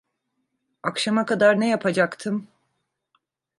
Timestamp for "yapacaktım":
1.69-2.47